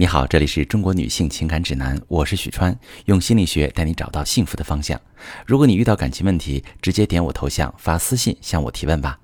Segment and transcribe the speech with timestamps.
[0.00, 5.00] 你好，这里是中国女性情感指南，我是许川，用心理学带你找到幸福的方向。
[5.44, 9.18] 如果你遇到感情问题，直接点我头像发私信向我提问吧。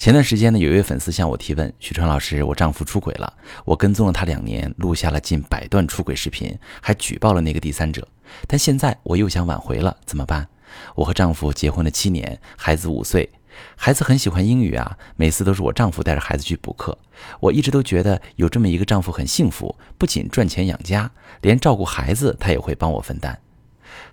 [0.00, 3.32] 前段时间呢，有一位粉丝向我提问：许川老师，我丈夫出轨了，
[3.64, 8.08] 我跟踪了他两年，录下了近百段出轨视频，还举报了那个第三者，
[8.48, 10.48] 但现在我又想挽回了，怎么办？
[10.96, 13.30] 我和丈夫结婚了七年，孩子五岁。
[13.76, 16.96] 孩子很喜欢英语啊，每次都是我丈夫带着孩子去补课。
[17.40, 21.10] 我一直都觉得有这么一个丈夫很幸福，不仅赚钱养家，
[21.42, 23.38] 连照顾孩子他也会帮我分担。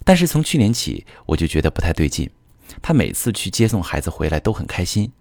[0.04, 2.30] 但是从去年起，我就觉得不太对劲。
[2.82, 5.12] 他每次去接送孩子回来都很开心，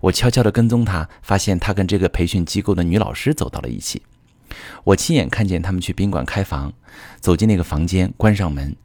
[0.00, 4.02] 我悄悄地跟踪他，发现他跟这个培训机构的女老师走到了一起。
[4.84, 6.72] 我亲眼看见他们去宾馆开房，
[7.20, 8.76] 走进那个房间，关上门。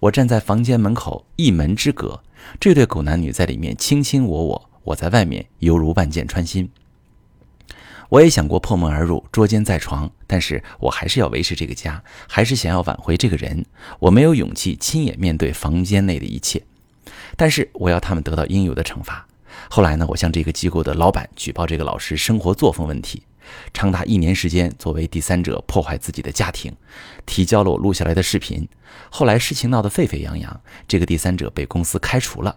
[0.00, 2.22] 我站在房间门口，一门之隔，
[2.58, 6.70] 这对狗男女在里面卿卿我我，我在外面犹如万箭穿心。
[8.08, 13.64] 我也想过破门而入，捉奸在床，但是我还是要维持这个家，还是想要挽回这个人。
[14.00, 16.60] 我没有勇气亲眼面对房间内的一切，
[17.36, 19.24] 但是我要他们得到应有的惩罚。
[19.68, 23.22] 后来呢，我向这个机构的老板举报这个老师生活作风问题。
[23.72, 26.74] 长达一年时间，作为第三者破坏自己的家庭，
[27.26, 28.68] 提交了我录下来的视频。
[29.10, 32.56] 后来事情闹得沸沸扬扬，这个第三者被公司开除了。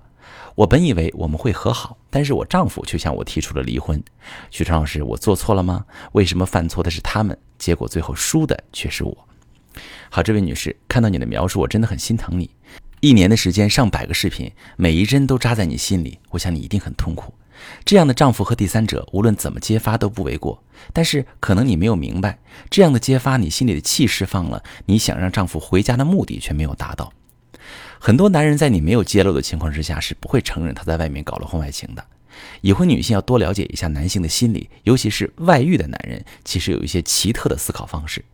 [0.56, 4.02] 我本以为我们会和好，但是我丈夫却向我提出了离婚。
[4.52, 5.86] 许昌老师，我做错了吗？
[6.12, 9.28] 为什么犯错的是他们，结果最后输的却是我？
[10.12, 12.52] 好，这位女士，看到你的描述，我真的很心疼你。
[13.00, 17.34] 一年的时间，上百个视频，每一帧都扎在你心里，我想你一定很痛苦。
[17.86, 20.64] 这样的丈夫和第三者，无论怎么揭发都不为过。
[20.92, 27.14] 但是可能你没有明白，这样的揭发，你心里的气释放了，你想让丈夫回家的目的却没有达到。
[28.00, 32.06] 很多男人在你没有揭露的情况之下，是不会承认他在外面搞了婚外情的。
[32.62, 38.26] 已婚女性要多了解一下男性的心理，尤其是外遇的男人，其实有一些奇特的思考方式。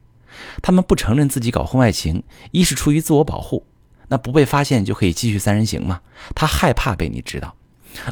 [0.62, 3.66] 他们不承认自己搞婚外情，一是出于自我保护，
[4.08, 6.02] 那不被发现就可以继续三人行吗？
[6.34, 7.56] 他害怕被你知道。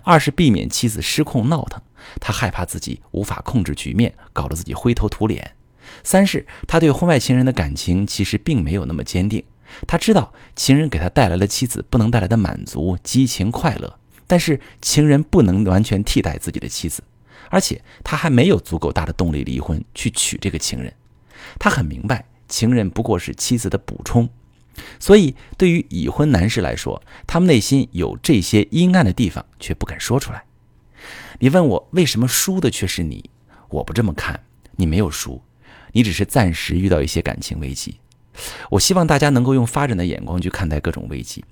[0.04, 1.82] 二是避免妻子失控闹腾，
[2.20, 5.56] 他害怕自己无法控制局面，搞得自己灰头土脸。
[6.04, 9.44] 三是他对婚外情人的感情其实并没有那么坚定，
[9.88, 17.04] 他知道情人给他带来了妻子不能带来的满足、激情、快乐，但是情人不能完全替代自己的妻子，
[17.50, 20.94] 而且他还没有足够大的动力离婚去娶这个情人。
[21.58, 24.28] 他很明白，情人不过是妻子的补充。
[25.00, 30.44] 所以，对于已婚男士来说，他们内心有这些阴暗的地方，却不敢说出来。
[31.40, 33.30] 你问我为什么输的却是你？
[33.70, 34.40] 我不这么看，
[34.76, 35.42] 你没有输，
[35.92, 38.00] 你只是暂时遇到一些感情危机。
[38.70, 41.44] 我希望大家能够用发展的眼光去看待各种危机。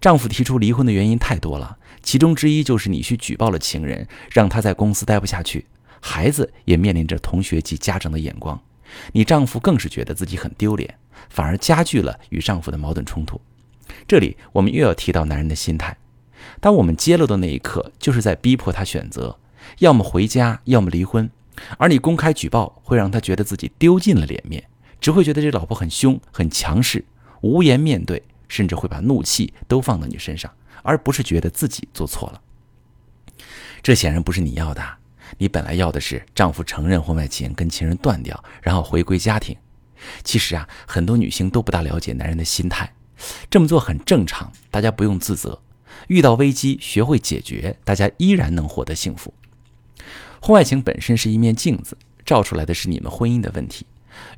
[0.00, 5.66] 丈夫提出离婚的原因太多了，其中之一就是你去举报了情人，让他在公司待不下去，
[6.00, 8.58] 孩子也面临着同学及家长的眼光。
[9.12, 10.98] 你丈夫更是觉得自己很丢脸，
[11.28, 13.40] 反而加剧了与丈夫的矛盾冲突。
[14.06, 15.96] 这里我们又要提到男人的心态：
[16.60, 19.38] 当我们揭露的那一刻，就是在逼迫他选择，
[19.78, 21.30] 要么回家，要么离婚。
[21.78, 24.64] 而你公开举报，会让他觉得自己丢尽了脸面，
[25.00, 27.04] 只会觉得这老婆很凶、很强势，
[27.42, 30.50] 无颜面对，甚至会把怒气都放到你身上，
[30.82, 32.40] 而不是觉得自己做错了。
[33.82, 34.82] 这显然不是你要的。
[35.38, 39.56] 你本来要的是丈夫承认婚外情，跟情人断掉，然后回归家庭。
[40.22, 42.94] 其实啊，很多女性都不大了解男人的心态，
[43.50, 45.60] 这么做很正常，大家不用自责。
[46.08, 49.32] 遇到危机，学会解决，大家依然能获得幸福。
[50.40, 53.86] 婚外情本身是一面镜子，照出来的是你们婚姻的问题。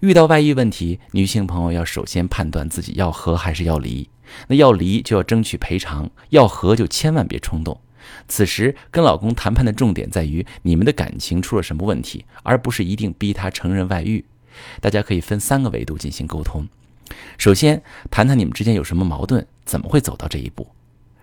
[0.01, 4.09] 遇到外遇问题，女性朋友要首先判断自己要和还是要离。
[4.49, 7.81] 那要离就要争取赔偿，要和就千万别冲动。
[8.29, 14.25] 此时跟老公谈判的重点在于你们的感情出了什么问题，而不是一定逼他承认外遇。
[14.81, 16.67] 大家可以分三个维度进行沟通。
[17.39, 20.67] 首先，谈谈你们之间有什么矛盾，怎么会走到这一步。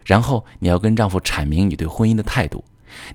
[0.06, 2.64] 然后，你要跟丈夫阐明你对婚姻的态度，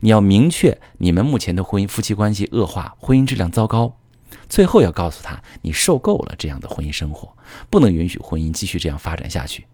[0.00, 3.96] 你要明确你们目前的婚姻夫妻关系恶化，婚姻质量糟糕。
[4.48, 7.34] 最后要告诉他，你受够了这样的婚姻生活，
[7.70, 9.66] 不能允许婚姻继续这样发展下去。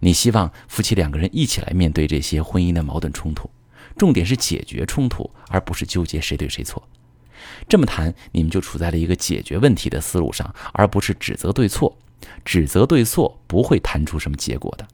[0.00, 3.50] 你希望夫妻两个人一起来面对这些婚姻的矛盾冲突，
[3.96, 6.82] 重点是解决冲突，而不是纠结谁对谁错。
[7.68, 11.96] 这么谈，你们就处在了一个解决问题的思路上，而不是指责对错。
[12.44, 14.86] 指责对错不会谈出什么结果的。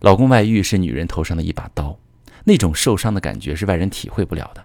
[0.00, 1.98] 老公外遇是女人头上的一把刀，
[2.44, 4.64] 那种受伤的感觉是外人体会不了的。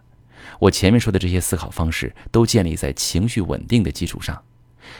[0.59, 4.41] 我前面说的这些思考方式都建立在情绪稳定的基础上，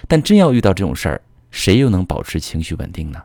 [0.08, 1.22] 但真要遇到这种事儿，
[1.52, 3.24] 谁又能保持情绪稳定呢？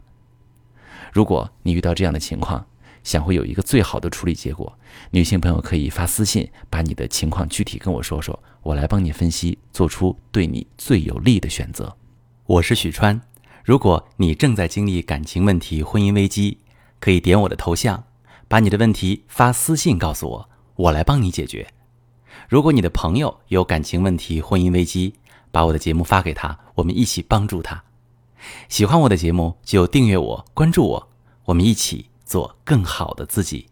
[1.12, 2.64] 如果你遇到这样的情况，
[3.02, 4.72] 想会有一个最好的处理结果，
[5.10, 11.96] 女性朋友可以发私信把你的情况具体跟我说说，我来帮你分析，做出对你最有利的选择。
[12.46, 13.20] 我是许川，
[13.64, 16.58] 如果你正在经历感情问题、婚姻危机，
[16.98, 18.04] 可以点我的头像，
[18.48, 21.66] 把你的问题发私信告诉我，我来帮你解决。
[22.48, 25.14] 如果你的朋友有感情问题、婚姻危机，
[25.50, 27.82] 把我的节目发给他，我们一起帮助他。
[28.68, 31.08] 喜欢我的节目就订阅我、关注我，
[31.44, 33.69] 我们一起做更好的自己。